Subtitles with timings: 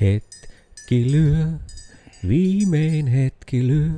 [0.00, 1.46] Hetki lyö,
[2.28, 3.88] viimein hetki lyö.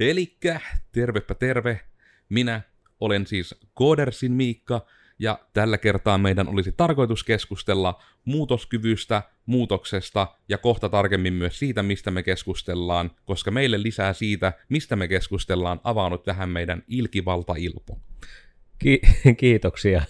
[0.00, 0.60] Elikkä,
[0.92, 1.80] tervepä terve.
[2.28, 2.60] Minä
[3.00, 4.86] olen siis Koodersin Miikka,
[5.18, 12.10] ja tällä kertaa meidän olisi tarkoitus keskustella muutoskyvystä, muutoksesta ja kohta tarkemmin myös siitä, mistä
[12.10, 18.00] me keskustellaan, koska meille lisää siitä, mistä me keskustellaan, avaanut tähän meidän Ilkivalta Ilpo.
[18.78, 19.00] Ki-
[19.40, 20.02] kiitoksia.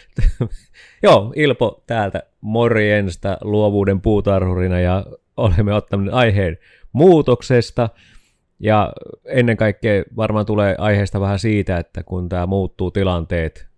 [1.02, 5.06] Joo, Ilpo täältä morjensta luovuuden puutarhurina ja
[5.36, 6.58] olemme ottaneet aiheen
[6.92, 7.88] muutoksesta.
[8.60, 8.92] Ja
[9.24, 13.68] ennen kaikkea varmaan tulee aiheesta vähän siitä, että kun tämä muuttuu tilanteet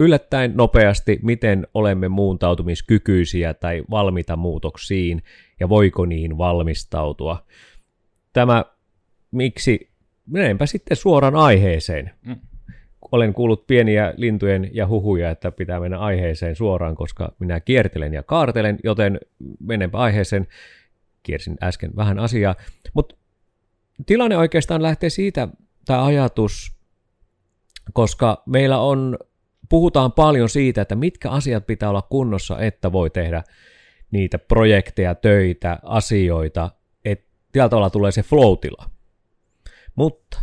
[0.00, 5.22] yllättäen nopeasti, miten olemme muuntautumiskykyisiä tai valmiita muutoksiin
[5.60, 7.46] ja voiko niin valmistautua.
[8.32, 8.64] Tämä,
[9.30, 9.90] miksi,
[10.26, 12.10] menenpä sitten suoraan aiheeseen.
[12.26, 12.36] Mm.
[13.12, 18.22] Olen kuullut pieniä lintujen ja huhuja, että pitää mennä aiheeseen suoraan, koska minä kiertelen ja
[18.22, 19.20] kaartelen, joten
[19.60, 20.46] menenpä aiheeseen.
[21.22, 22.54] Kiersin äsken vähän asiaa,
[22.94, 23.16] mutta
[24.06, 25.48] tilanne oikeastaan lähtee siitä,
[25.84, 26.78] tämä ajatus,
[27.92, 29.18] koska meillä on
[29.68, 33.42] puhutaan paljon siitä, että mitkä asiat pitää olla kunnossa, että voi tehdä
[34.10, 36.70] niitä projekteja, töitä, asioita,
[37.04, 38.56] että tällä tavalla tulee se flow
[39.94, 40.40] Mutta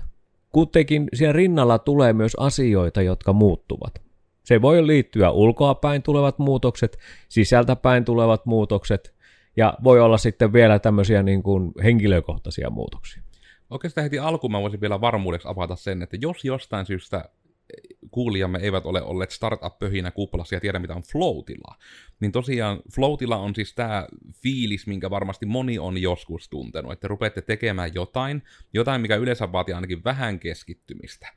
[0.55, 4.01] kuitenkin siellä rinnalla tulee myös asioita, jotka muuttuvat.
[4.43, 6.97] Se voi liittyä ulkoapäin tulevat muutokset,
[7.29, 9.13] sisältäpäin tulevat muutokset,
[9.57, 13.23] ja voi olla sitten vielä tämmöisiä niin kuin henkilökohtaisia muutoksia.
[13.69, 17.29] Oikeastaan heti alkuun mä voisin vielä varmuudeksi avata sen, että jos jostain syystä
[18.15, 21.75] kuulijamme eivät ole olleet startup-pöhinä kuplassa ja tiedä mitä on floatila,
[22.19, 24.07] niin tosiaan floatila on siis tämä
[24.41, 29.73] fiilis, minkä varmasti moni on joskus tuntenut, että rupeatte tekemään jotain, jotain mikä yleensä vaatii
[29.73, 31.27] ainakin vähän keskittymistä.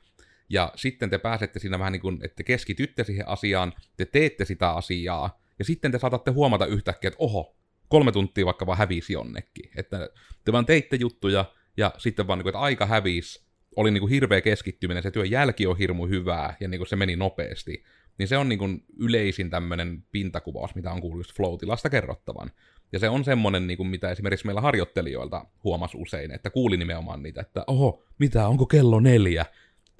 [0.49, 4.71] Ja sitten te pääsette siinä vähän niin kuin, että keskitytte siihen asiaan, te teette sitä
[4.71, 7.55] asiaa, ja sitten te saatatte huomata yhtäkkiä, että oho,
[7.87, 9.71] kolme tuntia vaikka vaan hävisi jonnekin.
[9.75, 10.09] Että
[10.45, 11.45] te vaan teitte juttuja,
[11.77, 13.48] ja sitten vaan niin kuin, että aika hävisi,
[13.79, 16.95] oli niin kuin hirveä keskittyminen, se työn jälki on hirmu hyvää ja niin kuin se
[16.95, 17.83] meni nopeasti.
[18.17, 22.51] Niin se on niin kuin yleisin tämmöinen pintakuvaus, mitä on kuullut just flow-tilasta kerrottavan.
[22.91, 27.23] Ja se on semmoinen, niin kuin mitä esimerkiksi meillä harjoittelijoilta huomasi usein, että kuuli nimenomaan
[27.23, 29.45] niitä, että oho, mitä, onko kello neljä?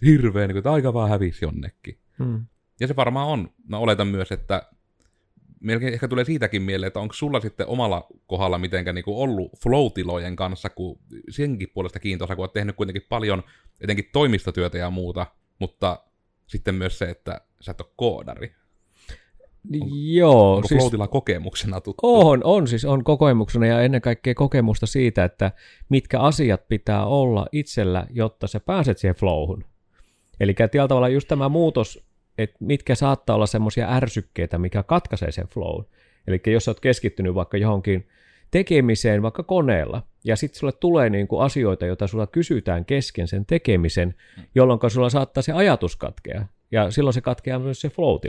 [0.06, 1.98] Hirveä, niin kuin, että aika vaan hävisi jonnekin.
[2.24, 2.46] Hmm.
[2.80, 3.50] Ja se varmaan on.
[3.68, 4.70] Mä oletan myös, että
[5.60, 10.36] melkein ehkä tulee siitäkin mieleen, että onko sulla sitten omalla kohdalla mitenkään niin ollut flow-tilojen
[10.36, 11.00] kanssa, kun
[11.30, 13.44] senkin puolesta kiintoisa, kun olet tehnyt kuitenkin paljon
[13.82, 15.26] etenkin toimistotyötä ja muuta,
[15.60, 16.04] mutta
[16.48, 18.52] sitten myös se, että sä et ole koodari.
[19.82, 20.56] On, Joo.
[20.56, 22.02] Onko siis, flow kokemuksena tuttu?
[22.04, 25.52] On, on siis on kokemuksena ja ennen kaikkea kokemusta siitä, että
[25.90, 29.64] mitkä asiat pitää olla itsellä, jotta sä pääset siihen flowhun.
[30.40, 32.09] Eli tällä tavalla just tämä muutos
[32.40, 35.84] että mitkä saattaa olla semmoisia ärsykkeitä, mikä katkaisee sen flow.
[36.28, 38.08] Eli jos olet keskittynyt vaikka johonkin
[38.52, 44.16] tekemiseen vaikka koneella, ja sitten sulle tulee niin asioita, joita sulla kysytään kesken sen tekemisen,
[44.56, 48.20] jolloin sulla saattaa se ajatus katkea, ja silloin se katkeaa myös se flow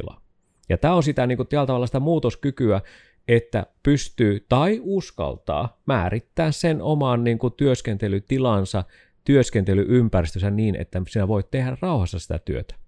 [0.68, 2.80] Ja tämä on sitä niin kuin tavalla sitä muutoskykyä,
[3.28, 8.84] että pystyy tai uskaltaa määrittää sen oman niin työskentelytilansa,
[9.24, 12.79] työskentelyympäristönsä niin, että sinä voit tehdä rauhassa sitä työtä.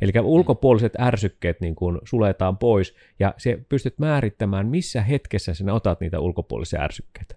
[0.00, 6.00] Eli ulkopuoliset ärsykkeet niin kuin suletaan pois ja se pystyt määrittämään, missä hetkessä sinä otat
[6.00, 7.34] niitä ulkopuolisia ärsykkeitä.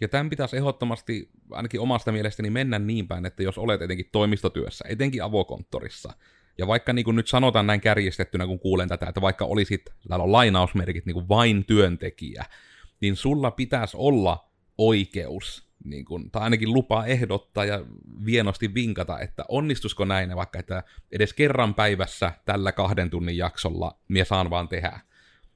[0.00, 4.84] Ja tämän pitäisi ehdottomasti ainakin omasta mielestäni mennä niin päin, että jos olet etenkin toimistotyössä,
[4.88, 6.12] etenkin avokonttorissa,
[6.58, 10.24] ja vaikka niin kuin nyt sanotaan näin kärjistettynä, kun kuulen tätä, että vaikka olisit, täällä
[10.24, 12.44] on lainausmerkit, niin kuin vain työntekijä,
[13.00, 14.48] niin sulla pitäisi olla
[14.78, 17.84] oikeus niin kuin, tai ainakin lupaa ehdottaa ja
[18.24, 20.82] vienosti vinkata, että onnistusko näin, vaikka että
[21.12, 25.00] edes kerran päivässä tällä kahden tunnin jaksolla minä saan vaan tehdä.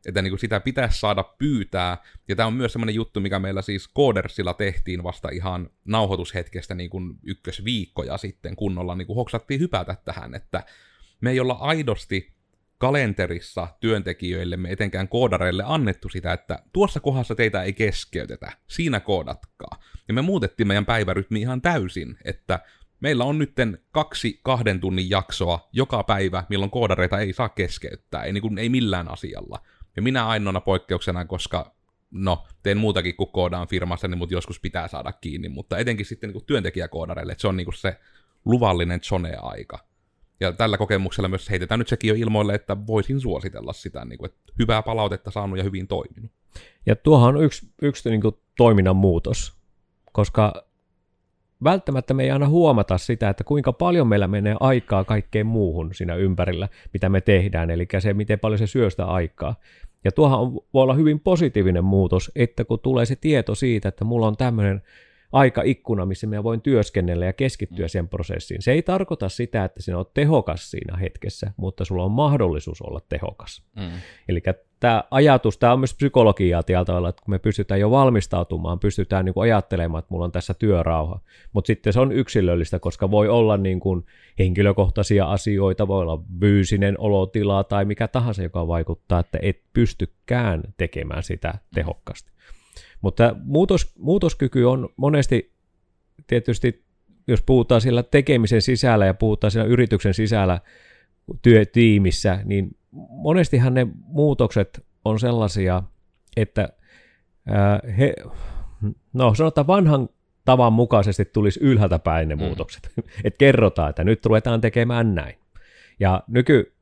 [0.06, 1.98] Että niin kuin sitä pitäisi saada pyytää,
[2.28, 6.90] ja tämä on myös semmoinen juttu, mikä meillä siis Codersilla tehtiin vasta ihan nauhoitushetkestä niin
[6.90, 10.64] kuin ykkösviikkoja sitten kunnolla, niin kuin hoksattiin hypätä tähän, että
[11.20, 12.35] me ei olla aidosti
[12.78, 19.78] kalenterissa työntekijöillemme, etenkään koodareille, annettu sitä, että tuossa kohdassa teitä ei keskeytetä, siinä koodatkaa.
[20.08, 22.60] Ja me muutettiin meidän päivärytmi ihan täysin, että
[23.00, 28.32] meillä on nytten kaksi kahden tunnin jaksoa joka päivä, milloin koodareita ei saa keskeyttää, ei,
[28.32, 29.60] niin kuin, ei millään asialla.
[29.96, 31.74] Ja minä ainoana poikkeuksena, koska
[32.10, 36.30] no, teen muutakin kuin koodaan firmassa, niin mut joskus pitää saada kiinni, mutta etenkin sitten
[36.30, 38.00] niin työntekijäkoodareille, että se on niin kuin se
[38.44, 39.85] luvallinen zone-aika.
[40.40, 44.30] Ja tällä kokemuksella myös heitetään nyt sekin jo ilmoille, että voisin suositella sitä, niin kuin,
[44.30, 46.30] että hyvää palautetta saanut ja hyvin toiminut.
[46.86, 49.56] Ja tuohan on yksi, yksi niin kuin, toiminnan muutos,
[50.12, 50.66] koska
[51.64, 56.14] välttämättä me ei aina huomata sitä, että kuinka paljon meillä menee aikaa kaikkeen muuhun siinä
[56.14, 59.54] ympärillä, mitä me tehdään, eli se, miten paljon se syö sitä aikaa.
[60.04, 64.04] Ja tuohan on, voi olla hyvin positiivinen muutos, että kun tulee se tieto siitä, että
[64.04, 64.82] mulla on tämmöinen
[65.36, 67.88] aikaikkuna, missä minä voin työskennellä ja keskittyä mm.
[67.88, 68.62] siihen prosessiin.
[68.62, 73.00] Se ei tarkoita sitä, että sinä olet tehokas siinä hetkessä, mutta sulla on mahdollisuus olla
[73.08, 73.62] tehokas.
[73.76, 73.90] Mm.
[74.28, 74.42] Eli
[74.80, 79.24] tämä ajatus, tämä on myös psykologiaa tällä tavalla, että kun me pystytään jo valmistautumaan, pystytään
[79.24, 81.20] niin kuin ajattelemaan, että mulla on tässä työrauha.
[81.52, 84.06] Mutta sitten se on yksilöllistä, koska voi olla niin kuin
[84.38, 91.22] henkilökohtaisia asioita, voi olla fyysinen olotila tai mikä tahansa, joka vaikuttaa, että et pystykään tekemään
[91.22, 92.36] sitä tehokkaasti.
[93.00, 95.52] Mutta muutos, muutoskyky on monesti
[96.26, 96.84] tietysti,
[97.26, 100.60] jos puhutaan siellä tekemisen sisällä ja puhutaan siellä yrityksen sisällä
[101.42, 102.76] työtiimissä, niin
[103.10, 105.82] monestihan ne muutokset on sellaisia,
[106.36, 106.68] että
[107.48, 108.14] ää, he,
[109.12, 110.08] no sanotaan vanhan
[110.44, 112.42] tavan mukaisesti tulisi ylhäältä päin ne mm.
[112.42, 112.90] muutokset.
[112.96, 113.02] Mm.
[113.24, 115.38] että kerrotaan, että nyt ruvetaan tekemään näin.
[116.00, 116.72] Ja nyky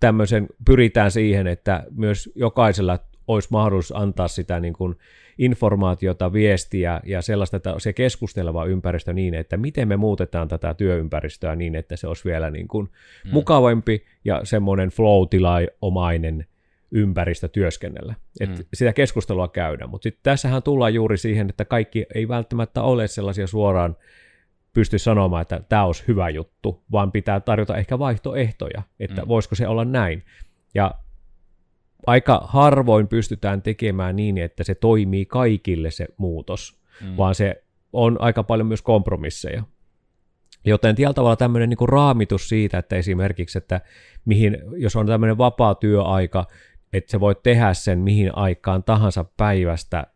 [0.00, 2.98] tämmöisen pyritään siihen, että myös jokaisella
[3.32, 4.96] olisi mahdollisuus antaa sitä niin kuin
[5.38, 11.56] informaatiota, viestiä ja sellaista, että se keskusteleva ympäristö niin, että miten me muutetaan tätä työympäristöä
[11.56, 12.88] niin, että se olisi vielä niin kuin
[13.24, 13.30] mm.
[13.32, 15.26] mukavampi ja semmoinen flow
[15.82, 16.46] omainen
[16.90, 18.14] ympäristö työskennellä.
[18.40, 18.66] Että mm.
[18.74, 19.90] sitä keskustelua käydään.
[19.90, 23.96] Mutta sitten tässähän tullaan juuri siihen, että kaikki ei välttämättä ole sellaisia suoraan
[24.72, 29.28] pysty sanomaan, että tämä olisi hyvä juttu, vaan pitää tarjota ehkä vaihtoehtoja, että mm.
[29.28, 30.22] voisiko se olla näin.
[30.74, 30.94] Ja
[32.06, 37.16] aika harvoin pystytään tekemään niin, että se toimii kaikille se muutos, mm.
[37.16, 39.62] vaan se on aika paljon myös kompromisseja.
[40.64, 43.80] Joten tällä tavalla tämmöinen niin raamitus siitä, että esimerkiksi, että
[44.24, 46.46] mihin, jos on tämmöinen vapaa työaika,
[46.92, 50.06] että sä voit tehdä sen mihin aikaan tahansa päivästä,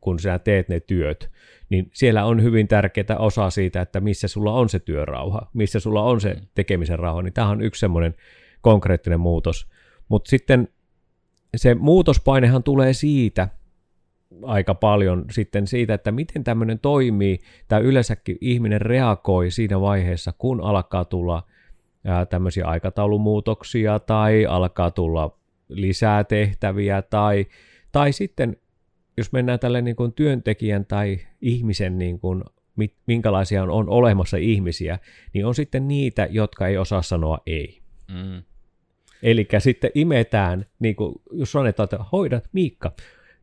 [0.00, 1.30] kun sä teet ne työt,
[1.68, 6.02] niin siellä on hyvin tärkeää osa siitä, että missä sulla on se työrauha, missä sulla
[6.02, 6.40] on se mm.
[6.54, 8.14] tekemisen rauha, niin tämä on yksi semmoinen
[8.60, 9.68] konkreettinen muutos.
[10.08, 10.68] Mutta sitten
[11.56, 13.48] se muutospainehan tulee siitä
[14.42, 17.38] aika paljon sitten siitä, että miten tämmöinen toimii,
[17.68, 21.42] tai yleensäkin ihminen reagoi siinä vaiheessa, kun alkaa tulla
[22.30, 25.38] tämmöisiä aikataulumuutoksia, tai alkaa tulla
[25.68, 27.46] lisää tehtäviä, tai,
[27.92, 28.56] tai sitten
[29.16, 32.44] jos mennään tälle niin kuin työntekijän tai ihmisen, niin kuin,
[33.06, 34.98] minkälaisia on, on olemassa ihmisiä,
[35.32, 37.80] niin on sitten niitä, jotka ei osaa sanoa ei.
[38.08, 38.42] Mm.
[39.22, 42.92] Eli sitten imetään, niin kuin jos sanotaan, että hoidat Miikka,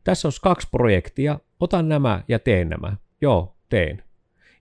[0.04, 2.96] tässä on kaksi projektia, otan nämä ja teen nämä.
[3.20, 4.02] Joo, teen.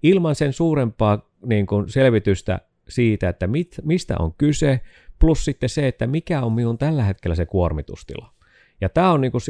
[0.04, 4.80] Ilman sen suurempaa niin kuin selvitystä siitä, että mit, mistä on kyse,
[5.20, 8.34] plus sitten se, että mikä on minun tällä hetkellä se kuormitustila.
[8.82, 9.42] Ja tämä on niin kuin,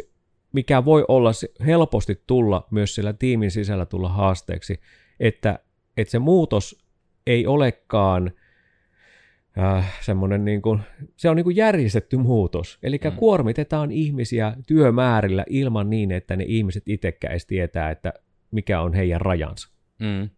[0.53, 1.31] mikä voi olla
[1.65, 4.79] helposti tulla myös siellä tiimin sisällä tulla haasteeksi,
[5.19, 5.59] että,
[5.97, 6.83] että se muutos
[7.27, 8.31] ei olekaan–
[9.57, 10.79] äh, semmoinen niin kuin,
[11.17, 12.79] se on niin kuin järjestetty muutos.
[12.83, 13.15] Eli mm.
[13.15, 18.13] kuormitetaan ihmisiä työmäärillä ilman niin, että ne ihmiset itsekään edes tietää, että
[18.51, 19.69] mikä on heidän rajansa.
[19.99, 20.29] Mm.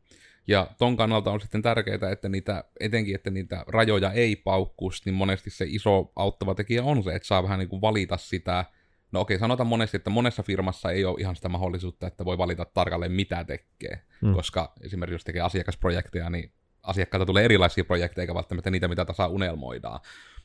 [0.47, 5.15] Ja ton kannalta on sitten tärkeää, että niitä, etenkin, että niitä rajoja ei paukkuisi, niin
[5.15, 8.65] monesti se iso auttava tekijä on se, että saa vähän niin kuin valita sitä,
[9.11, 12.65] no okei, sanotaan monesti, että monessa firmassa ei ole ihan sitä mahdollisuutta, että voi valita
[12.65, 14.33] tarkalleen mitä tekee, mm.
[14.33, 16.51] koska esimerkiksi jos tekee asiakasprojekteja, niin
[16.87, 19.99] asiakkailta tulee erilaisia projekteja, eikä välttämättä niitä, mitä tasa unelmoidaan.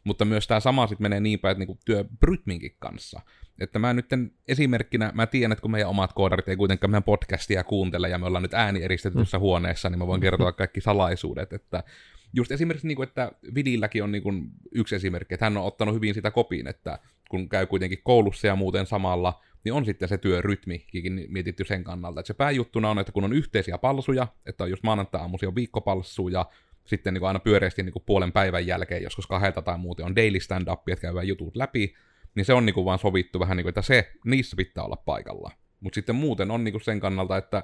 [0.04, 3.20] Mutta myös tämä sama sitten menee niin päin, että niinku työrytminkin kanssa.
[3.60, 4.06] Että mä nyt
[4.48, 8.26] esimerkkinä, mä tiedän, että kun meidän omat koodarit ei kuitenkaan meidän podcastia kuuntele, ja me
[8.26, 9.40] ollaan nyt ääni eristetyssä mm.
[9.40, 11.84] huoneessa, niin mä voin kertoa kaikki salaisuudet, että
[12.32, 15.94] just esimerkiksi, niin kuin, että Vidilläkin on niin kuin yksi esimerkki, että hän on ottanut
[15.94, 16.98] hyvin sitä kopiin, että
[17.30, 22.20] kun käy kuitenkin koulussa ja muuten samalla, niin on sitten se työrytmikin mietitty sen kannalta.
[22.20, 26.28] Että se pääjuttuna on, että kun on yhteisiä palsuja, että on just maanantai-aamuisia on viikkopalssu
[26.28, 26.46] ja
[26.84, 30.16] sitten niin kuin aina pyöreästi niin kuin puolen päivän jälkeen, joskus kahdelta tai muuten on
[30.16, 31.94] daily stand-up, että käydään jutut läpi,
[32.34, 34.96] niin se on niin kuin vaan sovittu vähän niin kuin, että se, niissä pitää olla
[34.96, 35.50] paikalla.
[35.80, 37.62] Mutta sitten muuten on niin kuin sen kannalta, että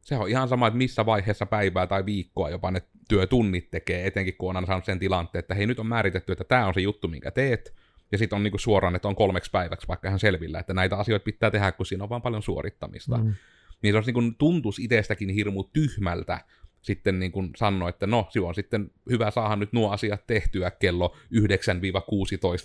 [0.00, 4.36] se on ihan sama, että missä vaiheessa päivää tai viikkoa jopa ne työtunnit tekee, etenkin
[4.36, 6.80] kun on aina saanut sen tilanteen, että hei nyt on määritetty, että tämä on se
[6.80, 7.74] juttu, minkä teet,
[8.12, 11.24] ja sitten on niinku suoraan, että on kolmeksi päiväksi vaikka ihan selvillä, että näitä asioita
[11.24, 13.18] pitää tehdä, kun siinä on vaan paljon suorittamista.
[13.18, 13.34] Mm.
[13.82, 16.40] Niin se olisi niin tuntuisi itsestäkin hirmu tyhmältä
[16.82, 20.70] sitten niin kuin sanoa, että no, se on sitten hyvä saada nyt nuo asiat tehtyä
[20.70, 21.16] kello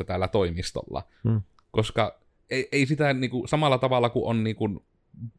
[0.01, 1.03] 9-16 täällä toimistolla.
[1.23, 1.41] Mm.
[1.71, 2.19] Koska
[2.49, 4.79] ei, ei sitä niin kuin, samalla tavalla kuin on niin kuin,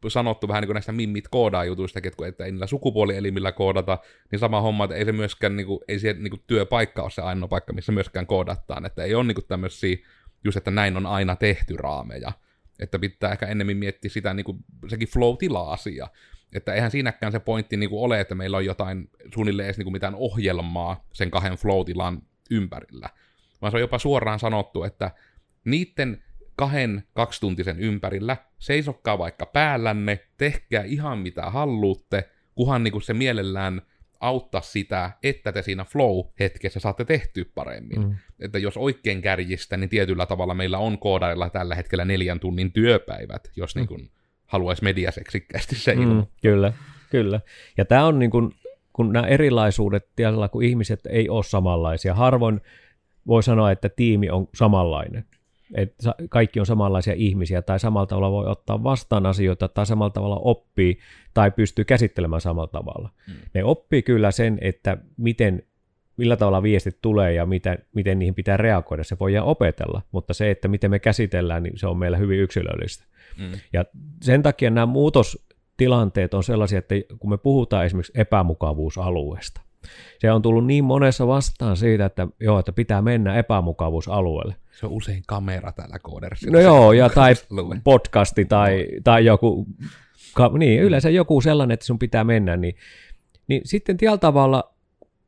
[0.07, 3.97] sanottu vähän niin kuin näistä mimmit koodaa jutuista, että ei niillä sukupuolielimillä koodata,
[4.31, 7.11] niin sama homma, että ei se myöskään, niin kuin, ei se niin kuin, työpaikka ole
[7.11, 9.97] se ainoa paikka, missä myöskään koodataan, että ei ole niin kuin tämmöisiä,
[10.43, 12.31] just että näin on aina tehty raameja,
[12.79, 16.07] että pitää ehkä ennemmin miettiä sitä niin kuin, sekin flow-tila-asia,
[16.53, 19.85] Että eihän siinäkään se pointti niin kuin ole, että meillä on jotain suunnilleen edes niin
[19.85, 23.09] kuin mitään ohjelmaa sen kahden flow-tilan ympärillä.
[23.61, 25.11] Vaan se on jopa suoraan sanottu, että
[25.65, 26.23] niiden
[26.55, 33.81] kahden kaksituntisen ympärillä, seisokkaa vaikka päällänne, tehkää ihan mitä haluatte, kuhan niin kuin se mielellään
[34.19, 37.99] auttaa sitä, että te siinä flow-hetkessä saatte tehtyä paremmin.
[37.99, 38.15] Mm.
[38.39, 43.51] Että jos oikein kärjistä, niin tietyllä tavalla meillä on koodarilla tällä hetkellä neljän tunnin työpäivät,
[43.55, 43.79] jos mm.
[43.79, 44.09] niin kuin
[44.45, 45.95] haluaisi mediaseksikkäästi se.
[45.95, 46.73] Mm, kyllä,
[47.09, 47.39] kyllä.
[47.77, 48.51] Ja tämä on niin kuin,
[48.93, 52.13] kun nämä erilaisuudet, tiellä, kun ihmiset ei ole samanlaisia.
[52.13, 52.61] Harvoin
[53.27, 55.25] voi sanoa, että tiimi on samanlainen
[55.73, 60.39] että kaikki on samanlaisia ihmisiä tai samalla tavalla voi ottaa vastaan asioita tai samalla tavalla
[60.43, 60.99] oppii
[61.33, 63.09] tai pystyy käsittelemään samalla tavalla.
[63.27, 63.33] Mm.
[63.53, 65.63] Ne oppii kyllä sen, että miten,
[66.17, 70.51] millä tavalla viestit tulee ja miten, miten niihin pitää reagoida, se voidaan opetella, mutta se,
[70.51, 73.05] että miten me käsitellään, niin se on meillä hyvin yksilöllistä.
[73.39, 73.51] Mm.
[73.73, 73.85] Ja
[74.21, 79.61] sen takia nämä muutostilanteet on sellaisia, että kun me puhutaan esimerkiksi epämukavuusalueesta,
[80.19, 84.55] se on tullut niin monessa vastaan siitä, että, joo, että pitää mennä epämukavuusalueelle.
[84.71, 86.51] Se on usein kamera täällä kooderissa.
[86.51, 87.33] No joo, ja tai
[87.83, 89.67] podcasti tai, tai joku,
[90.33, 92.75] ka, niin yleensä joku sellainen, että sun pitää mennä, niin,
[93.47, 94.75] niin sitten tällä tavalla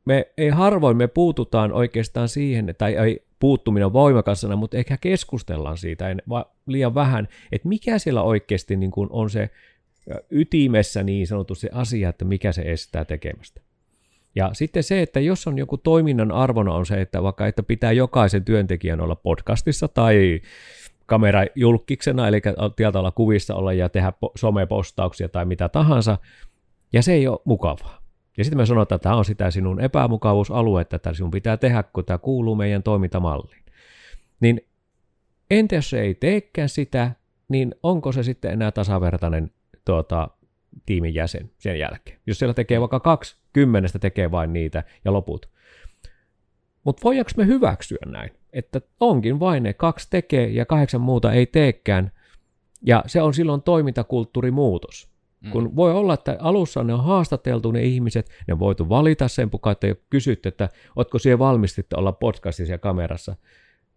[0.04, 4.96] me ei harvoin me puututaan oikeastaan siihen, tai ei puuttuminen on voimakas sana, mutta ehkä
[4.96, 9.50] keskustellaan siitä vaan liian vähän, että mikä siellä oikeasti niin kuin on se
[10.30, 13.60] ytimessä niin sanotusti se asia, että mikä se estää tekemästä.
[14.38, 17.92] Ja sitten se, että jos on joku toiminnan arvona on se, että vaikka että pitää
[17.92, 20.40] jokaisen työntekijän olla podcastissa tai
[21.06, 22.40] kamerajulkiksena, eli
[22.76, 26.18] tieltä olla kuvissa olla ja tehdä somepostauksia tai mitä tahansa,
[26.92, 27.98] ja se ei ole mukavaa.
[28.36, 32.04] Ja sitten me sanotaan, että tämä on sitä sinun epämukavuusaluetta, että sinun pitää tehdä, kun
[32.04, 33.62] tämä kuuluu meidän toimintamalliin.
[34.40, 34.60] Niin
[35.50, 37.10] entä jos se ei teekään sitä,
[37.48, 39.50] niin onko se sitten enää tasavertainen
[39.84, 40.28] tuota,
[40.86, 42.20] tiimin jäsen sen jälkeen?
[42.26, 45.48] Jos siellä tekee vaikka kaksi kymmenestä tekee vain niitä ja loput.
[46.84, 51.46] Mutta voidaanko me hyväksyä näin, että onkin vain ne kaksi tekee ja kahdeksan muuta ei
[51.46, 52.12] teekään,
[52.82, 55.08] ja se on silloin toimintakulttuurimuutos.
[55.40, 55.50] Mm.
[55.50, 59.48] Kun voi olla, että alussa ne on haastateltu ne ihmiset, ne on voitu valita sen
[59.52, 63.36] mukaan, että ei ole kysytty, että ootko siihen valmis olla podcastissa ja kamerassa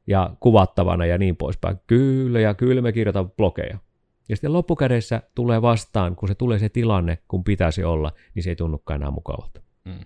[0.07, 1.77] ja kuvattavana ja niin poispäin.
[1.87, 3.77] Kyllä, ja kyllä me kirjoitan blogeja.
[4.29, 8.49] Ja sitten loppukädessä tulee vastaan, kun se tulee se tilanne, kun pitäisi olla, niin se
[8.49, 9.61] ei tunnukaan enää mukavalta.
[9.85, 9.99] Mm.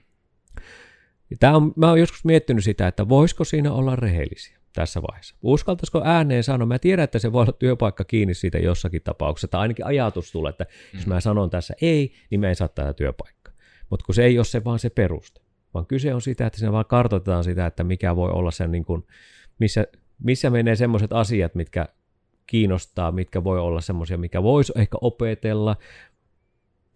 [1.39, 5.35] Tämä on, mä oon joskus miettinyt sitä, että voisiko siinä olla rehellisiä tässä vaiheessa.
[5.41, 6.65] Uskaltaisiko ääneen sanoa?
[6.65, 10.49] Mä tiedän, että se voi olla työpaikka kiinni siitä jossakin tapauksessa, tai ainakin ajatus tulee,
[10.49, 10.97] että mm.
[10.97, 13.53] jos mä sanon tässä ei, niin mä en saa tätä työpaikkaa.
[13.89, 15.41] Mutta kun se ei ole se vaan se peruste,
[15.73, 18.85] vaan kyse on sitä, että siinä vaan kartoitetaan sitä, että mikä voi olla sen, niin
[18.85, 19.03] kuin,
[19.59, 19.87] missä,
[20.23, 21.87] missä menee semmoiset asiat, mitkä
[22.47, 25.75] kiinnostaa, mitkä voi olla semmoisia, mikä voisi ehkä opetella.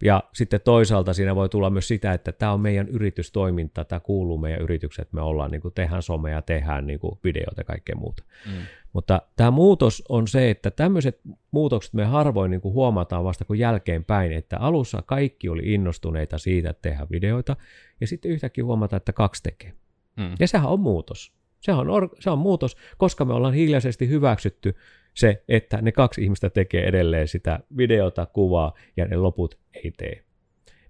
[0.02, 4.38] Ja sitten toisaalta siinä voi tulla myös sitä, että tämä on meidän yritystoiminta, tämä kuuluu
[4.38, 8.22] meidän yritykset, me ollaan, niin kuin, tehdään somea, tehdään niin kuin, videoita ja kaikkea muuta.
[8.46, 8.52] Mm.
[8.92, 13.58] Mutta tämä muutos on se, että tämmöiset muutokset me harvoin niin kuin huomataan vasta kuin
[13.58, 17.56] jälkeenpäin, että alussa kaikki oli innostuneita siitä, että tehdään videoita,
[18.00, 19.72] ja sitten yhtäkkiä huomataan, että kaksi tekee.
[20.16, 20.34] Mm.
[20.38, 21.32] Ja sehän on muutos.
[21.60, 24.76] Sehän on, se on muutos, koska me ollaan hiljaisesti hyväksytty
[25.14, 30.24] se, että ne kaksi ihmistä tekee edelleen sitä videota, kuvaa ja ne loput ei tee.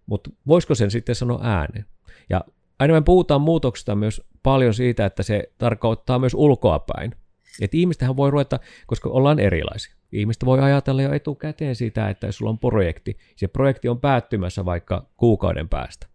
[0.06, 1.84] Mutta voisiko sen sitten sanoa ääneen?
[2.30, 2.44] Ja
[2.78, 7.14] aina me puhutaan muutoksista myös paljon siitä, että se tarkoittaa myös ulkoapäin.
[7.60, 9.94] Että ihmistähän voi ruveta, koska ollaan erilaisia.
[10.12, 14.64] Ihmistä voi ajatella jo etukäteen sitä, että jos sulla on projekti, se projekti on päättymässä
[14.64, 16.06] vaikka kuukauden päästä.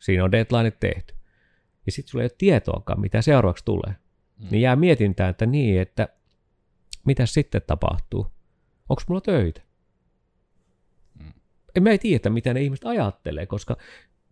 [0.00, 1.14] Siinä on deadline tehty.
[1.86, 3.94] Ja sitten sulla ei ole tietoakaan, mitä seuraavaksi tulee.
[4.38, 4.46] Mm.
[4.50, 6.08] Niin jää mietintään, että niin, että
[7.06, 8.26] mitä sitten tapahtuu?
[8.88, 9.60] Onko mulla töitä?
[11.18, 11.32] Mm.
[11.74, 13.76] En mä ei tiedä, mitä ne ihmiset ajattelee, koska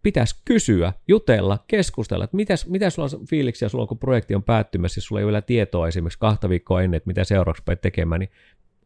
[0.03, 4.99] pitäisi kysyä, jutella, keskustella, että mitäs, mitä sulla on fiiliksiä sulla, kun projekti on päättymässä,
[4.99, 8.19] ja sulla ei ole vielä tietoa esimerkiksi kahta viikkoa ennen, että mitä seuraavaksi päin tekemään,
[8.19, 8.31] niin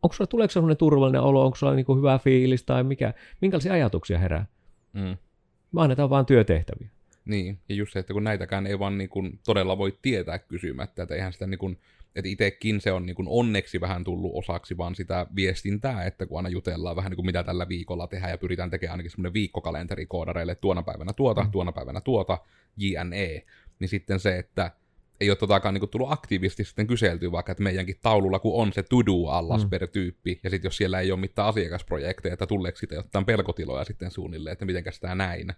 [0.02, 3.72] onko sulla, tuleeko sellainen turvallinen olo, onko sulla niin kuin hyvä fiilis tai mikä, minkälaisia
[3.72, 4.46] ajatuksia herää?
[4.92, 5.16] Mm.
[5.72, 6.88] Me annetaan vaan työtehtäviä.
[7.24, 11.02] Niin, ja just se, että kun näitäkään ei vaan niin kuin todella voi tietää kysymättä,
[11.02, 11.78] että eihän sitä niin kuin
[12.16, 16.38] että itsekin se on niin kuin onneksi vähän tullut osaksi vaan sitä viestintää, että kun
[16.38, 20.06] aina jutellaan vähän niin kuin mitä tällä viikolla tehdään ja pyritään tekemään ainakin semmoinen viikkokalenteri
[20.06, 21.50] koodareille, tuona päivänä tuota, mm.
[21.50, 22.38] tuona päivänä tuota,
[22.76, 23.44] JNE,
[23.78, 24.70] niin sitten se, että
[25.20, 28.82] ei ole totakaan niin tullut aktiivisesti sitten kyseltyä, vaikka että meidänkin taululla, kun on se
[28.82, 29.70] to-do-allas mm.
[29.70, 33.84] per tyyppi, ja sitten jos siellä ei ole mitään asiakasprojekteja, että tuleeko sitten jotain pelkotiloja
[33.84, 35.52] sitten suunnilleen, että miten sitä näin,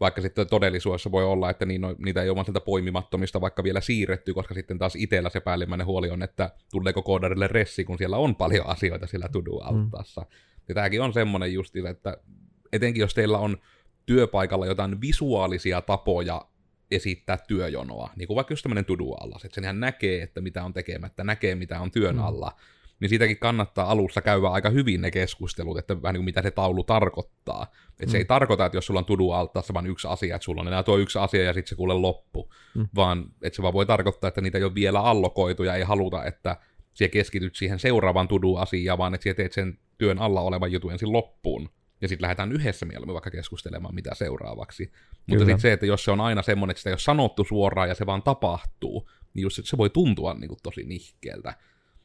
[0.00, 4.34] vaikka sitten todellisuudessa voi olla, että niin, niitä ei ole sieltä poimimattomista vaikka vielä siirretty,
[4.34, 8.36] koska sitten taas itsellä se päällimmäinen huoli on, että tuleeko koodarille ressi, kun siellä on
[8.36, 10.20] paljon asioita sillä tudu altaassa.
[10.20, 10.26] Mm.
[10.68, 12.16] Ja tämäkin on semmoinen justi, että
[12.72, 13.56] etenkin jos teillä on
[14.06, 16.44] työpaikalla jotain visuaalisia tapoja
[16.90, 20.72] esittää työjonoa, niin kuin vaikka just tämmöinen tuduallas, että sen ihan näkee, että mitä on
[20.72, 22.24] tekemättä, näkee mitä on työn mm.
[22.24, 22.79] alla, mm.
[23.00, 26.50] Niin siitäkin kannattaa alussa käydä aika hyvin ne keskustelut, että vähän niin kuin mitä se
[26.50, 27.66] taulu tarkoittaa.
[27.90, 28.10] Että mm.
[28.10, 30.68] se ei tarkoita, että jos sulla on tudu altaassa vain yksi asia, että sulla on
[30.68, 32.88] enää tuo yksi asia ja sitten se kuule loppu, mm.
[32.94, 36.24] vaan että se vaan voi tarkoittaa, että niitä ei ole vielä allokoitu ja ei haluta,
[36.24, 36.56] että
[36.94, 41.12] siellä keskityt siihen seuraavaan tudu-asiaan, vaan että siellä teet sen työn alla olevan jutun ensin
[41.12, 41.68] loppuun
[42.00, 44.86] ja sitten lähdetään yhdessä mieluummin vaikka keskustelemaan, mitä seuraavaksi.
[44.86, 45.02] Kyllä.
[45.26, 47.88] Mutta sitten se, että jos se on aina semmoinen, että sitä ei ole sanottu suoraan
[47.88, 51.54] ja se vaan tapahtuu, niin just se voi tuntua niin kuin tosi nihkeeltä.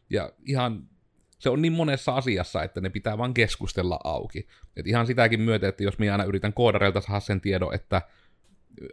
[0.10, 0.90] Ja ihan
[1.40, 4.48] se on niin monessa asiassa, että ne pitää vaan keskustella auki.
[4.76, 8.02] Et ihan sitäkin myötä, että jos minä aina yritän koodareilta saada sen tiedon, että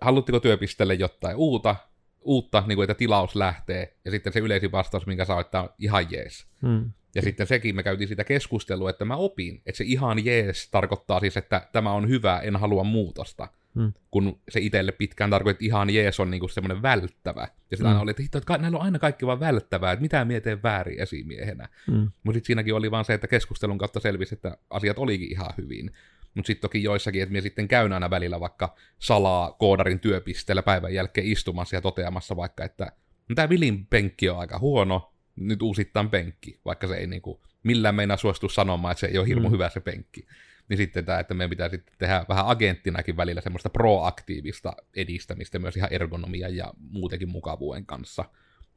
[0.00, 1.76] haluatteko työpisteelle jotain uutta,
[2.21, 5.69] uutta niin kuin, että tilaus lähtee, ja sitten se yleisin vastaus, minkä saa, että on
[5.78, 6.47] ihan jees.
[6.62, 6.92] Hmm.
[7.14, 11.21] Ja sitten sekin, me käytiin sitä keskustelua, että mä opin, että se ihan jees tarkoittaa
[11.21, 13.49] siis, että tämä on hyvä, en halua muutosta.
[13.75, 13.92] Hmm.
[14.11, 17.49] Kun se itselle pitkään tarkoitti, että ihan jees on niinku semmoinen välttävä.
[17.71, 18.00] Ja sitten hmm.
[18.00, 21.69] oli, että, että näillä on aina kaikki vaan välttävää, että mitä mietin väärin esimiehenä.
[21.87, 22.11] Hmm.
[22.23, 25.90] Mutta sitten siinäkin oli vaan se, että keskustelun kautta selvisi, että asiat olikin ihan hyvin.
[26.35, 30.95] Mutta sitten toki joissakin, että minä sitten käyn aina välillä vaikka salaa koodarin työpisteellä päivän
[30.95, 32.92] jälkeen istumassa ja toteamassa vaikka, että
[33.28, 37.94] no tämä Vilin penkki on aika huono, nyt uusittain penkki, vaikka se ei niinku millään
[37.94, 39.52] meinaa suostu sanomaan, että se ei ole hirmu mm.
[39.52, 40.26] hyvä se penkki.
[40.68, 45.76] Niin sitten tämä, että meidän pitää sitten tehdä vähän agenttinakin välillä semmoista proaktiivista edistämistä myös
[45.76, 48.24] ihan ergonomia ja muutenkin mukavuuden kanssa.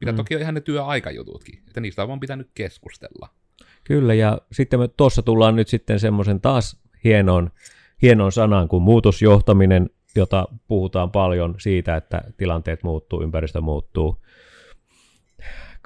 [0.00, 0.16] Mitä mm.
[0.16, 3.28] toki on ihan ne työaikajututkin, että niistä on vaan pitänyt keskustella.
[3.84, 7.50] Kyllä, ja sitten me tuossa tullaan nyt sitten semmoisen taas hienoon,
[8.02, 14.22] hienoon sanaan kuin muutosjohtaminen, jota puhutaan paljon siitä, että tilanteet muuttuu, ympäristö muuttuu,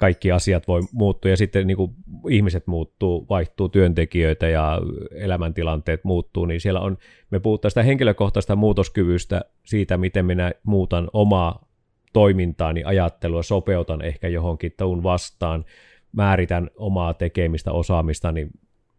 [0.01, 1.91] kaikki asiat voi muuttua ja sitten niin kuin
[2.29, 4.81] ihmiset muuttuu, vaihtuu työntekijöitä ja
[5.11, 6.97] elämäntilanteet muuttuu, niin siellä on,
[7.29, 11.65] me puhutaan sitä henkilökohtaista muutoskyvystä, siitä miten minä muutan omaa
[12.13, 15.65] toimintaani, ajattelua, sopeutan ehkä johonkin tuun vastaan,
[16.11, 18.51] määritän omaa tekemistä, osaamista, niin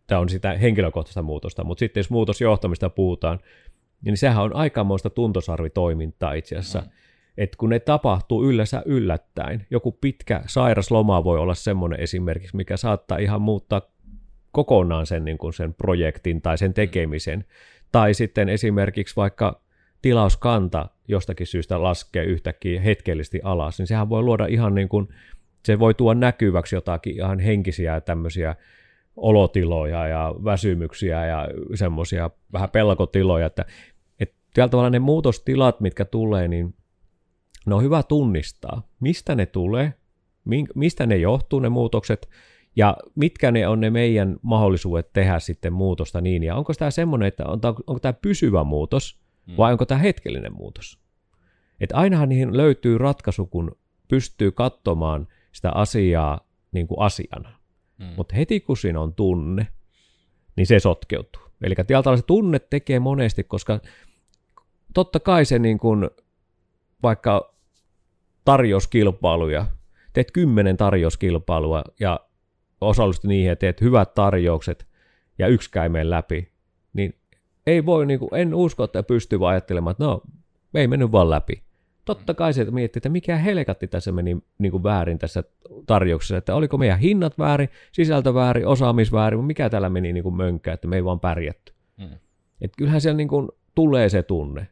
[0.07, 3.41] tämä on sitä henkilökohtaista muutosta, mutta sitten jos muutosjohtamista puhutaan,
[4.05, 6.81] niin sehän on aikamoista tuntosarvitoimintaa itse asiassa.
[6.81, 7.02] Mm
[7.39, 13.19] että kun ne tapahtuu yllässä yllättäen, joku pitkä sairasloma voi olla semmoinen esimerkiksi, mikä saattaa
[13.19, 13.83] ihan muuttaa
[14.53, 17.45] kokonaan sen, niin kuin sen projektin tai sen tekemisen.
[17.93, 19.61] Tai sitten esimerkiksi vaikka
[20.03, 25.09] tilauskanta jostakin syystä laskee yhtäkkiä hetkellisesti alas, niin sehän voi luoda ihan niin kuin,
[25.65, 28.55] se voi tuoda näkyväksi jotakin ihan henkisiä tämmöisiä
[29.17, 33.65] olotiloja ja väsymyksiä ja semmoisia vähän pelkotiloja, että,
[34.21, 36.75] että tavalla ne muutostilat, mitkä tulee, niin
[37.67, 39.95] ne on hyvä tunnistaa, mistä ne tulee,
[40.75, 42.29] mistä ne johtuu ne muutokset,
[42.77, 47.29] ja mitkä ne on ne meidän mahdollisuudet tehdä sitten muutosta niin, ja onko tämä semmoinen,
[47.29, 49.57] että on, onko tämä pysyvä muutos, mm.
[49.57, 50.99] vai onko tämä hetkellinen muutos.
[51.81, 53.77] Että ainahan niihin löytyy ratkaisu, kun
[54.09, 56.41] pystyy katsomaan sitä asiaa
[56.73, 57.59] niin kuin asiana.
[57.99, 58.07] Mm.
[58.17, 59.67] Mutta heti kun siinä on tunne,
[60.57, 61.43] niin se sotkeutuu.
[61.63, 61.75] Eli
[62.17, 63.81] se tunne tekee monesti, koska
[64.95, 66.11] totta kai se niin kuin,
[67.03, 67.52] vaikka
[68.45, 69.67] tarjouskilpailuja,
[70.13, 72.21] teet kymmenen tarjouskilpailua ja
[72.81, 74.87] osallistut niihin ja teet hyvät tarjoukset
[75.39, 75.71] ja yksi
[76.03, 76.53] läpi,
[76.93, 77.15] niin
[77.67, 80.23] ei voi, niin kuin, en usko, että pystyy ajattelemaan, että no,
[80.75, 81.63] ei mennyt vaan läpi.
[82.05, 85.45] Totta kai se miettii, että mikä helkatti tässä meni niin kuin väärin tässä
[85.87, 90.73] tarjouksessa, että oliko meidän hinnat väärin, sisältö väärin, osaamisväärin, mikä täällä meni niin kuin mönkkä,
[90.73, 91.73] että me ei vaan pärjätty.
[91.97, 92.09] Mm.
[92.61, 94.69] Et kyllähän siellä niin kuin tulee se tunne.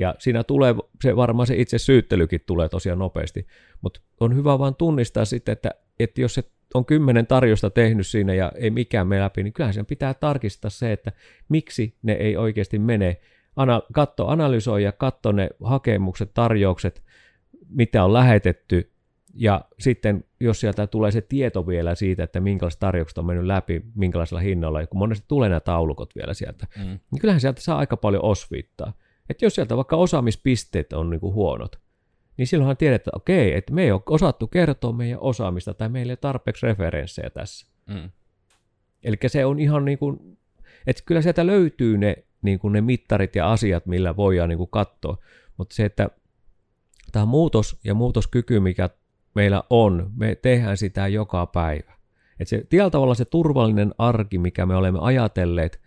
[0.00, 3.46] Ja siinä tulee, se varmaan se itse syyttelykin tulee tosiaan nopeasti,
[3.82, 8.34] mutta on hyvä vaan tunnistaa sitten, että, että jos se on kymmenen tarjosta tehnyt siinä
[8.34, 11.12] ja ei mikään mene läpi, niin kyllähän sen pitää tarkistaa se, että
[11.48, 13.16] miksi ne ei oikeasti mene.
[13.56, 17.02] Ana, katso, analysoi ja katso ne hakemukset, tarjoukset,
[17.68, 18.92] mitä on lähetetty,
[19.34, 23.82] ja sitten jos sieltä tulee se tieto vielä siitä, että minkälaiset tarjoukset on mennyt läpi,
[23.94, 26.84] minkälaisella hinnalla, kun monesti tulee nämä taulukot vielä sieltä, mm.
[26.84, 28.92] niin kyllähän sieltä saa aika paljon osviittaa.
[29.30, 31.80] Että jos sieltä vaikka osaamispisteet on niin kuin huonot,
[32.36, 36.10] niin silloinhan tiedät, että okei, että me ei ole osattu kertoa meidän osaamista tai meillä
[36.10, 37.66] ei ole tarpeeksi referenssejä tässä.
[37.86, 38.10] Mm.
[39.02, 40.38] Eli se on ihan niin kuin,
[40.86, 44.70] että kyllä sieltä löytyy ne, niin kuin ne mittarit ja asiat, millä voidaan niin kuin
[44.70, 45.18] katsoa,
[45.56, 46.10] mutta se, että
[47.12, 48.90] tämä muutos ja muutoskyky, mikä
[49.34, 51.92] meillä on, me tehdään sitä joka päivä.
[52.40, 55.80] Että se, tietyllä tavalla se turvallinen arki, mikä me olemme ajatelleet,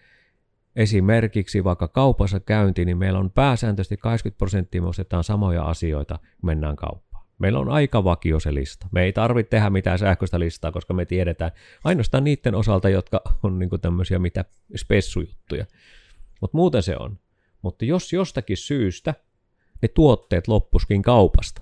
[0.75, 6.45] esimerkiksi vaikka kaupassa käynti, niin meillä on pääsääntöisesti 80 prosenttia me ostetaan samoja asioita, kun
[6.47, 7.25] mennään kauppaan.
[7.39, 8.87] Meillä on aika vakio se lista.
[8.91, 11.51] Me ei tarvitse tehdä mitään sähköistä listaa, koska me tiedetään
[11.83, 15.65] ainoastaan niiden osalta, jotka on niin tämmöisiä mitä spessujuttuja.
[16.41, 17.19] Mutta muuten se on.
[17.61, 19.13] Mutta jos jostakin syystä
[19.81, 21.61] ne tuotteet loppuskin kaupasta,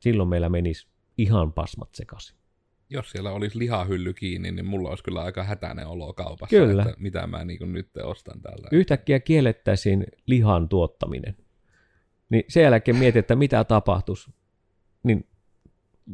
[0.00, 0.86] silloin meillä menisi
[1.18, 2.36] ihan pasmat sekaisin.
[2.90, 6.82] Jos siellä olisi lihahylly kiinni, niin mulla olisi kyllä aika hätäinen olo kaupassa, Kyllä.
[6.82, 8.68] että mitä mä niin nyt ostan tällä.
[8.72, 11.36] Yhtäkkiä kiellettäisiin lihan tuottaminen.
[12.30, 14.30] Niin sen jälkeen mietit, että mitä tapahtuisi.
[15.02, 15.28] Niin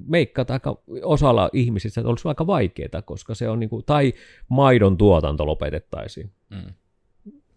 [0.07, 4.13] meikkaat aika osalla ihmisistä että olisi aika vaikeaa, koska se on niin kuin, tai
[4.49, 6.33] maidon tuotanto lopetettaisiin.
[6.51, 6.75] Mm.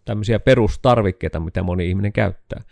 [0.04, 2.62] Tämmöisiä perustarvikkeita, mitä moni ihminen käyttää.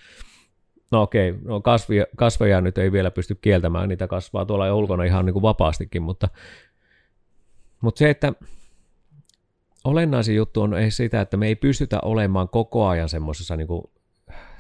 [0.95, 5.05] No okei, no kasvia, kasveja nyt ei vielä pysty kieltämään, niitä kasvaa tuolla jo ulkona
[5.05, 6.29] ihan niin kuin vapaastikin, mutta,
[7.81, 8.33] mutta se, että
[9.85, 13.85] olennaisin juttu on sitä, että me ei pystytä olemaan koko ajan semmoisessa niin kuin,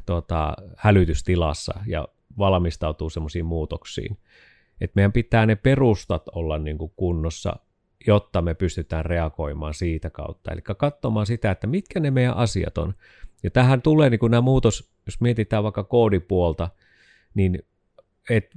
[0.07, 4.18] tota, hälytystilassa ja valmistautuu semmoisiin muutoksiin.
[4.81, 7.57] Et meidän pitää ne perustat olla niin kuin kunnossa,
[8.07, 10.53] jotta me pystytään reagoimaan siitä kautta.
[10.53, 12.94] Eli katsomaan sitä, että mitkä ne meidän asiat on.
[13.45, 16.69] Ja tähän tulee niin nämä muutos, jos mietitään vaikka koodipuolta,
[17.35, 17.59] niin
[18.31, 18.55] et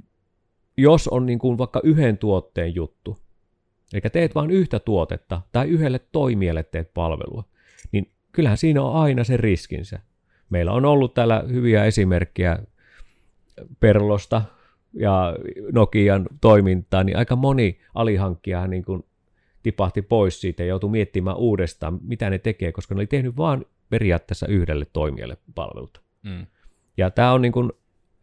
[0.76, 3.18] jos on niin kuin vaikka yhden tuotteen juttu,
[3.92, 7.44] eli teet vain yhtä tuotetta tai yhdelle toimijalle teet palvelua,
[7.92, 9.98] niin kyllähän siinä on aina se riskinsä.
[10.50, 12.58] Meillä on ollut täällä hyviä esimerkkejä
[13.80, 14.42] Perlosta
[14.92, 15.36] ja
[15.72, 19.04] Nokian toimintaa, niin aika moni alihankkija niin kuin
[19.62, 23.64] tipahti pois siitä ja joutui miettimään uudestaan, mitä ne tekee, koska ne oli tehnyt vain
[23.90, 26.00] periaatteessa yhdelle toimijalle palveluta.
[26.22, 26.46] Mm.
[26.96, 27.72] Ja tämä on niin kuin,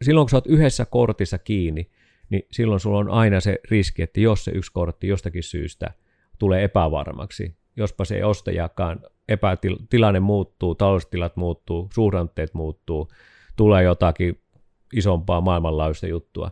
[0.02, 1.90] silloin kun sä oot yhdessä kortissa kiinni,
[2.30, 5.94] niin silloin sulla on aina se riski, että jos se yksi kortti jostakin syystä
[6.38, 13.08] tulee epävarmaksi, jospa se ostajakaan epätilanne muuttuu, taloustilat muuttuu, suhdanteet muuttuu,
[13.56, 14.40] tulee jotakin
[14.94, 16.50] isompaa maailmanlaajuista juttua,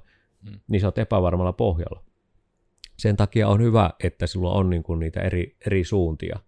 [0.50, 0.61] Mm.
[0.68, 2.03] niin sä oot epävarmalla pohjalla.
[2.96, 6.38] Sen takia on hyvä, että sulla on niin kuin niitä eri, eri suuntia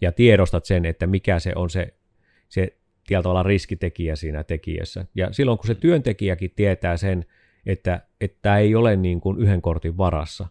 [0.00, 1.94] ja tiedostat sen, että mikä se on se,
[2.48, 5.04] se tietyllä tavalla riskitekijä siinä tekijässä.
[5.14, 7.24] Ja silloin kun se työntekijäkin tietää sen,
[7.66, 8.00] että
[8.42, 10.46] tämä ei ole niin kuin yhden kortin varassa,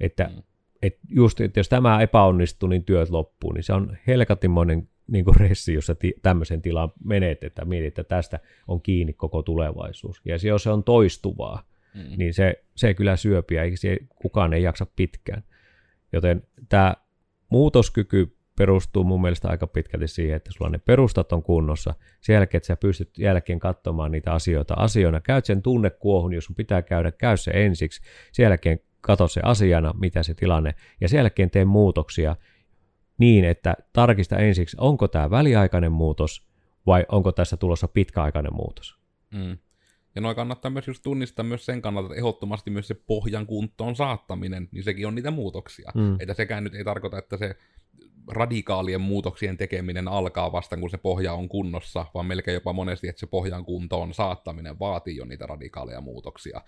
[0.00, 0.42] että Mm.
[0.82, 5.36] et just, että jos tämä epäonnistuu, niin työt loppuu, niin se on helkatimmoinen niin kuin
[5.36, 10.20] ressi, jos sä ti- tämmöisen tilaan menet, että mietit, että tästä on kiinni koko tulevaisuus.
[10.24, 12.00] Ja se, jos se on toistuvaa, Mm.
[12.16, 15.42] niin se, se kyllä syöpiä, eikä se, kukaan ei jaksa pitkään.
[16.12, 16.94] Joten tämä
[17.48, 22.58] muutoskyky perustuu mun mielestä aika pitkälti siihen, että sulla ne perustat on kunnossa, sen jälkeen,
[22.58, 27.12] että sä pystyt jälkeen katsomaan niitä asioita asioina, käyt sen tunnekuohun, jos sun pitää käydä,
[27.12, 28.00] käy se ensiksi,
[28.32, 32.36] sen jälkeen katso se asiana, mitä se tilanne, ja sen jälkeen tee muutoksia
[33.18, 36.46] niin, että tarkista ensiksi, onko tämä väliaikainen muutos
[36.86, 38.98] vai onko tässä tulossa pitkäaikainen muutos.
[39.34, 39.58] Mm.
[40.14, 43.96] Ja noin kannattaa myös just tunnistaa myös sen kannalta, että ehdottomasti myös se pohjan kuntoon
[43.96, 45.92] saattaminen, niin sekin on niitä muutoksia.
[45.94, 46.16] Mm.
[46.20, 47.56] Että sekään nyt ei tarkoita, että se
[48.28, 53.20] radikaalien muutoksien tekeminen alkaa vasta, kun se pohja on kunnossa, vaan melkein jopa monesti, että
[53.20, 56.60] se pohjan kuntoon saattaminen vaatii jo niitä radikaaleja muutoksia.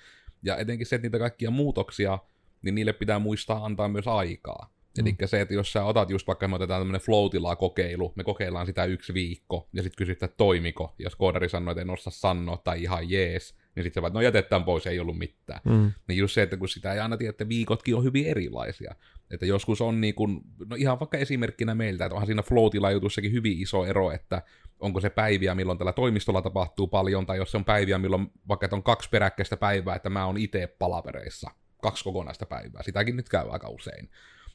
[0.42, 2.18] Ja etenkin se, että niitä kaikkia muutoksia,
[2.62, 4.72] niin niille pitää muistaa antaa myös aikaa.
[4.98, 5.06] Mm.
[5.06, 8.66] Eli se, että jos sä otat just vaikka me otetaan tämmöinen flow kokeilu, me kokeillaan
[8.66, 12.56] sitä yksi viikko, ja sitten kysyt, että toimiko, jos koodari sanoo, että en osaa sanoa,
[12.56, 15.60] tai ihan jees, niin sitten no jätetään pois, ei ollut mitään.
[15.64, 15.92] Mm.
[16.08, 18.94] Niin just se, että kun sitä ei aina tiedä, että viikotkin on hyvin erilaisia.
[19.30, 23.32] Että joskus on niin kuin, no ihan vaikka esimerkkinä meiltä, että onhan siinä flow jutussakin
[23.32, 24.42] hyvin iso ero, että
[24.80, 28.68] onko se päiviä, milloin tällä toimistolla tapahtuu paljon, tai jos se on päiviä, milloin vaikka
[28.72, 31.50] on kaksi peräkkäistä päivää, että mä oon itse palavereissa,
[31.82, 34.10] kaksi kokonaista päivää, sitäkin nyt käy aika usein.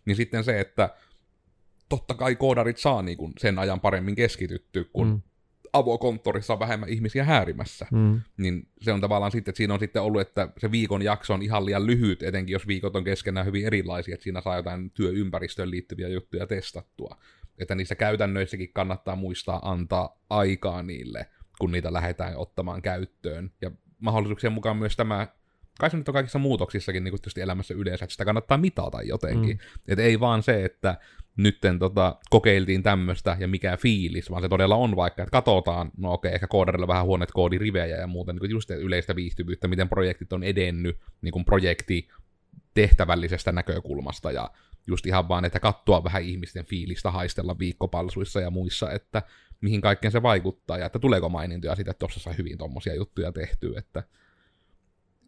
[0.05, 0.89] Niin sitten se, että
[1.89, 5.21] totta kai koodarit saa niin kuin sen ajan paremmin keskityttyä, kun Mm.
[5.73, 8.21] Avokonttorissa on vähemmän ihmisiä häärimässä Mm.
[8.37, 11.41] niin se on tavallaan sitten, että siinä on sitten ollut, että se viikon jakso on
[11.41, 15.71] ihan liian lyhyt, etenkin jos viikot on keskenään hyvin erilaisia, että siinä saa jotain työympäristöön
[15.71, 17.17] liittyviä juttuja testattua.
[17.57, 21.25] Että niissä käytännöissäkin kannattaa muistaa antaa aikaa niille,
[21.59, 23.51] kun niitä lähdetään ottamaan käyttöön.
[23.61, 25.27] Ja mahdollisuuksien mukaan myös tämä,
[25.79, 29.57] kai se nyt on kaikissa muutoksissakin niin tietysti elämässä yleensä, että sitä kannattaa mitata jotenkin.
[29.57, 29.91] Mm.
[29.91, 30.97] Että ei vaan se, että
[31.37, 36.13] nytten tota, kokeiltiin tämmöistä ja mikä fiilis, vaan se todella on vaikka, että katsotaan, no
[36.13, 40.33] okei, ehkä koodarilla vähän huonet koodirivejä ja muuta, niin kuin just yleistä viihtyvyyttä, miten projektit
[40.33, 42.07] on edennyt niin kuin projekti
[42.73, 44.51] tehtävällisestä näkökulmasta ja
[44.87, 49.21] just ihan vaan, että katsoa vähän ihmisten fiilistä, haistella viikkopalsuissa ja muissa, että
[49.61, 53.31] mihin kaikkeen se vaikuttaa ja että tuleeko mainintoja siitä, että tuossa sai hyvin tommosia juttuja
[53.31, 54.03] tehtyä, että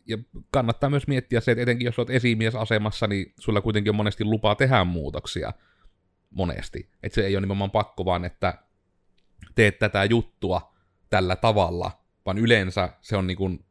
[0.07, 0.17] ja
[0.51, 4.55] kannattaa myös miettiä se, että etenkin jos olet esimiesasemassa, niin sulla kuitenkin on monesti lupaa
[4.55, 5.53] tehdä muutoksia
[6.29, 6.89] monesti.
[7.03, 8.53] Että se ei ole nimenomaan pakko, vaan että
[9.55, 10.73] teet tätä juttua
[11.09, 11.91] tällä tavalla,
[12.25, 13.65] vaan yleensä se on niin kuin,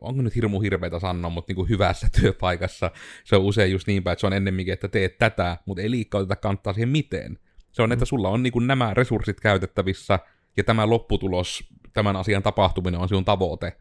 [0.00, 2.90] onko nyt hirmu hirveitä sanoa, mutta niin kuin hyvässä työpaikassa
[3.24, 5.90] se on usein just niin päin, että se on ennemminkin, että teet tätä, mutta ei
[5.90, 7.38] liikaa oteta kantaa siihen miten.
[7.72, 10.18] Se on, että sulla on niin kuin nämä resurssit käytettävissä,
[10.56, 13.76] ja tämä lopputulos, tämän asian tapahtuminen on sinun tavoite.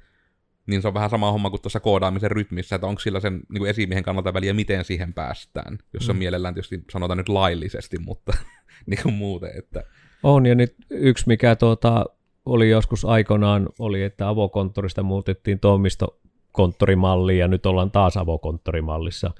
[0.67, 3.59] Niin se on vähän sama homma kuin tuossa koodaamisen rytmissä, että onko sillä sen niin
[3.59, 5.77] kuin esimiehen kannalta väliä, miten siihen päästään.
[5.93, 6.19] Jos on mm.
[6.19, 8.33] mielellään tietysti sanotaan nyt laillisesti, mutta
[8.89, 9.51] niin kuin muuten.
[9.57, 9.83] Että...
[10.23, 12.05] On, ja nyt yksi mikä tuota,
[12.45, 19.31] oli joskus aikanaan, oli, että avokonttorista muutettiin toimistokonttorimalliin, ja nyt ollaan taas avokonttorimallissa,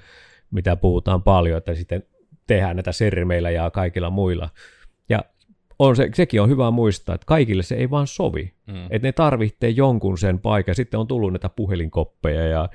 [0.52, 2.04] mitä puhutaan paljon, että sitten
[2.48, 4.50] tehdään näitä sermeillä ja kaikilla muilla.
[5.80, 8.54] On se, sekin on hyvä muistaa, että kaikille se ei vaan sovi.
[8.68, 8.86] Mm.
[8.90, 10.76] Että ne tarvitsee jonkun sen paikan.
[10.76, 12.70] Sitten on tullut näitä puhelinkoppeja ja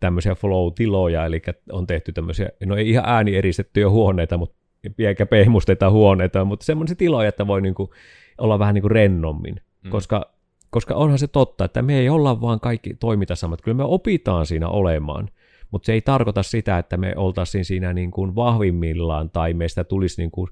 [0.00, 4.56] tämmöisiä flow-tiloja, eli on tehty tämmöisiä, no ei ihan äänieristettyjä huoneita, mutta
[4.98, 7.90] eikä pehmusteta huoneita, mutta semmoisia tiloja, että voi niinku
[8.38, 9.90] olla vähän niinku rennommin, mm.
[9.90, 10.34] koska,
[10.70, 14.46] koska onhan se totta, että me ei olla vaan kaikki toimita samat, kyllä me opitaan
[14.46, 15.28] siinä olemaan,
[15.70, 20.22] mutta se ei tarkoita sitä, että me oltaisiin siinä niin kuin vahvimmillaan tai meistä tulisi
[20.22, 20.48] niin kuin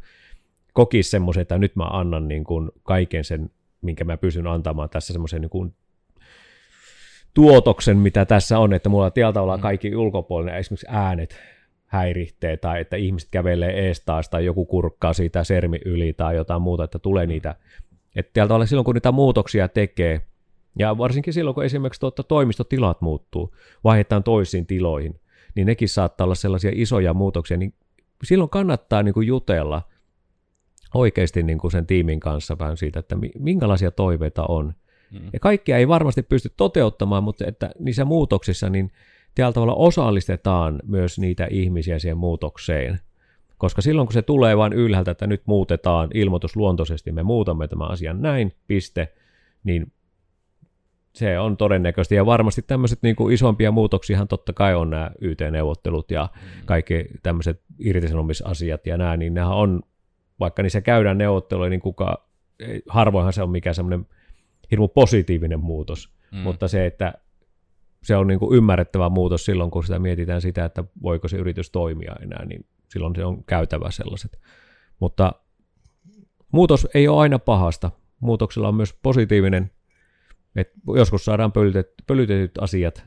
[0.72, 3.50] kokisi semmoisen, että nyt mä annan niin kuin kaiken sen,
[3.82, 5.74] minkä mä pystyn antamaan tässä semmoisen niin kuin
[7.34, 9.62] tuotoksen, mitä tässä on, että mulla tieltä ollaan mm.
[9.62, 11.36] kaikki ulkopuolinen, esimerkiksi äänet
[11.86, 16.62] häiritsee tai että ihmiset kävelee ees taas tai joku kurkkaa siitä sermi yli tai jotain
[16.62, 17.54] muuta, että tulee niitä.
[18.16, 20.20] Että tieltä olla silloin, kun niitä muutoksia tekee,
[20.78, 23.54] ja varsinkin silloin, kun esimerkiksi tuota, toimistotilat muuttuu,
[23.84, 25.20] vaihdetaan toisiin tiloihin,
[25.54, 27.74] niin nekin saattaa olla sellaisia isoja muutoksia, niin
[28.24, 29.82] silloin kannattaa niin kuin jutella
[30.94, 34.74] oikeasti niin kuin sen tiimin kanssa vähän siitä, että minkälaisia toiveita on.
[35.10, 35.20] Mm.
[35.32, 38.92] Ja kaikkia ei varmasti pysty toteuttamaan, mutta että niissä muutoksissa niin
[39.34, 43.00] tällä tavalla osallistetaan myös niitä ihmisiä siihen muutokseen.
[43.58, 48.22] Koska silloin kun se tulee vain ylhäältä, että nyt muutetaan ilmoitusluontoisesti, me muutamme tämän asian
[48.22, 49.12] näin, piste,
[49.64, 49.92] niin
[51.12, 52.14] se on todennäköisesti.
[52.14, 56.66] Ja varmasti tämmöiset niin kuin isompia muutoksia totta kai on nämä YT-neuvottelut ja mm.
[56.66, 59.82] kaikki tämmöiset irtisanomisasiat ja nämä, niin nämä on,
[60.40, 62.28] vaikka niissä käydään neuvotteluja, niin kuka,
[62.88, 64.06] harvoinhan se on mikään semmoinen
[64.70, 66.08] hirmu positiivinen muutos.
[66.32, 66.38] Mm.
[66.38, 67.14] Mutta se, että
[68.02, 71.70] se on niin kuin ymmärrettävä muutos silloin, kun sitä mietitään sitä, että voiko se yritys
[71.70, 74.38] toimia enää, niin silloin se on käytävä sellaiset.
[75.00, 75.32] Mutta
[76.52, 77.90] muutos ei ole aina pahasta.
[78.20, 79.70] Muutoksella on myös positiivinen,
[80.56, 83.04] että joskus saadaan pölytetyt, pölytetyt asiat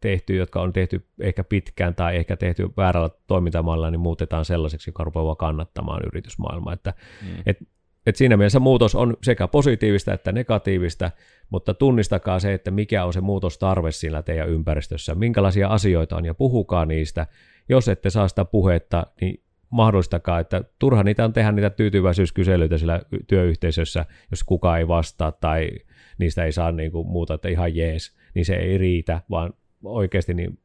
[0.00, 5.04] tehty, jotka on tehty ehkä pitkään tai ehkä tehty väärällä toimintamalla, niin muutetaan sellaiseksi, joka
[5.04, 6.72] rupeaa kannattamaan yritysmaailmaa.
[6.72, 7.42] Että, mm.
[7.46, 7.58] et
[8.06, 11.10] et siinä mielessä muutos on sekä positiivista että negatiivista,
[11.50, 16.34] mutta tunnistakaa se, että mikä on se muutostarve siinä teidän ympäristössä, minkälaisia asioita on ja
[16.34, 17.26] puhukaa niistä.
[17.68, 23.00] Jos ette saa sitä puhetta, niin mahdollistakaa, että turha niitä on tehdä niitä tyytyväisyyskyselyitä sillä
[23.26, 25.70] työyhteisössä, jos kukaan ei vastaa tai
[26.18, 29.52] niistä ei saa niin kuin muuta, että ihan jees, niin se ei riitä, vaan
[29.84, 30.58] oikeasti niin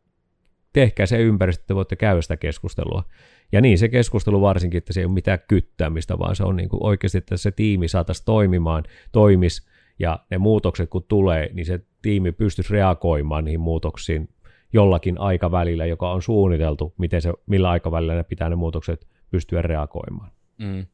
[0.73, 3.03] tehkää se ympäristö, että voitte käydä sitä keskustelua.
[3.51, 6.69] Ja niin se keskustelu varsinkin, että se ei ole mitään kyttäämistä, vaan se on niin
[6.69, 9.67] kuin oikeasti, että se tiimi saataisiin toimimaan, toimis,
[9.99, 14.29] ja ne muutokset kun tulee, niin se tiimi pystyisi reagoimaan niihin muutoksiin
[14.73, 20.31] jollakin aikavälillä, joka on suunniteltu, miten se, millä aikavälillä ne pitää ne muutokset pystyä reagoimaan.
[20.57, 20.85] Mm.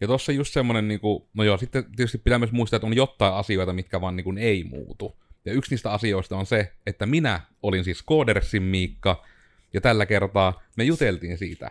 [0.00, 2.96] Ja tuossa just semmoinen, niin kuin, no joo, sitten tietysti pitää myös muistaa, että on
[2.96, 5.16] jotain asioita, mitkä vaan niin kuin ei muutu.
[5.44, 9.24] Ja yksi niistä asioista on se, että minä olin siis Codersin Miikka,
[9.72, 11.70] ja tällä kertaa me juteltiin siitä,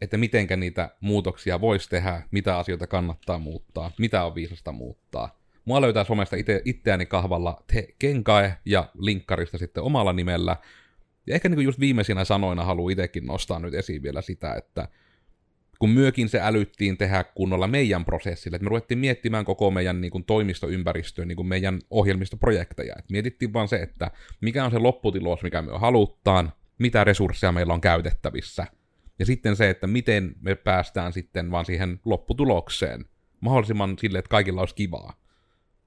[0.00, 5.38] että mitenkä niitä muutoksia voisi tehdä, mitä asioita kannattaa muuttaa, mitä on viisasta muuttaa.
[5.64, 10.56] Mua löytää somesta ite, itseäni kahvalla te kenkae ja linkkarista sitten omalla nimellä.
[11.26, 14.88] Ja ehkä niin just viimeisinä sanoina haluan itsekin nostaa nyt esiin vielä sitä, että
[15.82, 20.10] kun myökin se älyttiin tehdä kunnolla meidän prosessille, että me ruvettiin miettimään koko meidän niin
[20.10, 22.94] kuin, toimistoympäristöä, niin kuin meidän ohjelmistoprojekteja.
[22.98, 27.74] Et mietittiin vaan se, että mikä on se lopputulos, mikä me haluttaan, mitä resursseja meillä
[27.74, 28.66] on käytettävissä.
[29.18, 33.04] Ja sitten se, että miten me päästään sitten vaan siihen lopputulokseen
[33.40, 35.20] mahdollisimman sille, että kaikilla olisi kivaa.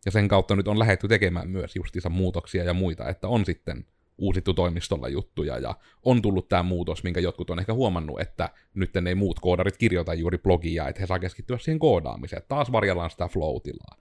[0.05, 3.85] Ja sen kautta nyt on lähetty tekemään myös justiinsa muutoksia ja muita, että on sitten
[4.17, 8.95] uusittu toimistolla juttuja ja on tullut tämä muutos, minkä jotkut on ehkä huomannut, että nyt
[8.95, 12.41] ei muut koodarit kirjoita juuri blogia, että he saa keskittyä siihen koodaamiseen.
[12.47, 13.97] Taas varjellaan sitä flow-tilaa.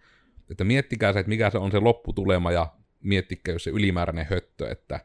[0.50, 4.70] Että miettikää se, että mikä se on se lopputulema ja miettikää jos se ylimääräinen höttö,
[4.70, 5.00] että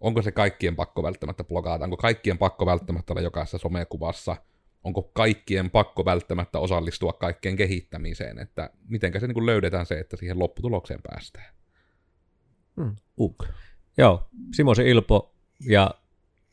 [0.00, 4.36] onko se kaikkien pakko välttämättä blogata, onko kaikkien pakko välttämättä olla jokaisessa somekuvassa,
[4.84, 10.38] onko kaikkien pakko välttämättä osallistua kaikkeen kehittämiseen, että mitenkä se niin löydetään se, että siihen
[10.38, 11.54] lopputulokseen päästään.
[12.76, 12.96] Hmm.
[13.16, 13.36] Uh.
[13.98, 15.90] Joo, Simosen Ilpo ja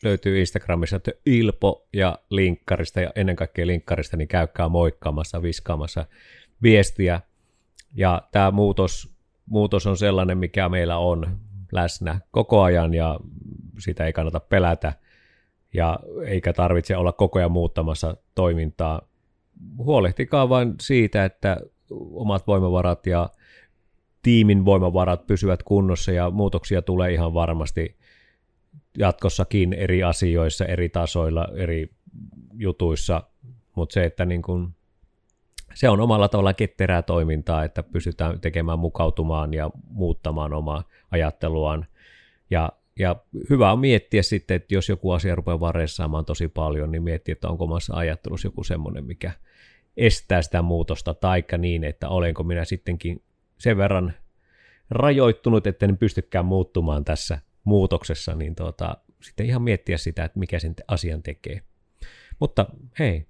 [0.03, 6.05] löytyy Instagramissa, että Ilpo ja linkkarista ja ennen kaikkea linkkarista, niin käykää moikkaamassa, viskaamassa
[6.61, 7.21] viestiä.
[7.95, 11.37] Ja tämä muutos, muutos on sellainen, mikä meillä on
[11.71, 13.19] läsnä koko ajan ja
[13.79, 14.93] sitä ei kannata pelätä
[15.73, 19.01] ja eikä tarvitse olla koko ajan muuttamassa toimintaa.
[19.77, 21.57] huolehtikaa vain siitä, että
[22.11, 23.29] omat voimavarat ja
[24.21, 27.97] tiimin voimavarat pysyvät kunnossa ja muutoksia tulee ihan varmasti
[28.97, 31.89] jatkossakin eri asioissa, eri tasoilla, eri
[32.53, 33.23] jutuissa,
[33.75, 34.73] mutta se, että niin kun,
[35.73, 41.85] se on omalla tavalla ketterää toimintaa, että pystytään tekemään mukautumaan ja muuttamaan omaa ajatteluaan.
[42.49, 43.15] Ja, ja
[43.49, 47.49] hyvä on miettiä sitten, että jos joku asia rupeaa varessaamaan tosi paljon, niin miettiä, että
[47.49, 49.31] onko omassa ajattelussa joku semmoinen, mikä
[49.97, 53.21] estää sitä muutosta, taikka niin, että olenko minä sittenkin
[53.59, 54.13] sen verran
[54.89, 60.59] rajoittunut, että en pystykään muuttumaan tässä muutoksessa, niin tuota, sitten ihan miettiä sitä, että mikä
[60.59, 61.61] sen asian tekee.
[62.39, 62.65] Mutta
[62.99, 63.27] hei,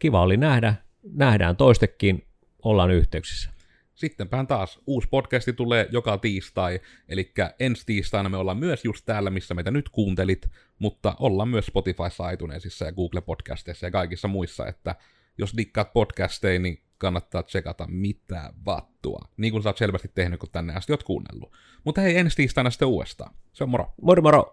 [0.00, 0.74] kiva oli nähdä.
[1.12, 2.26] Nähdään toistekin,
[2.62, 3.50] ollaan yhteyksissä.
[3.94, 9.30] Sittenpäin taas uusi podcasti tulee joka tiistai, eli ensi tiistaina me ollaan myös just täällä,
[9.30, 14.66] missä meitä nyt kuuntelit, mutta ollaan myös Spotifyssa, iTunesissa ja Google Podcasteissa ja kaikissa muissa,
[14.66, 14.94] että
[15.38, 19.28] jos dikkaat podcasteja, niin kannattaa tsekata mitä vattua.
[19.36, 21.52] Niin kuin sä oot selvästi tehnyt, kun tänne asti oot kuunnellut.
[21.84, 23.34] Mutta hei, ensi tiistaina sitten uudestaan.
[23.52, 23.92] Se on moro.
[24.02, 24.52] Moro moro!